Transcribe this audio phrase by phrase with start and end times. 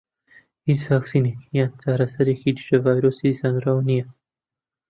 [0.67, 4.05] هیچ ڤاکسینێک یان چارەسەرێکی دژە ڤایرۆسی زانراو نیە.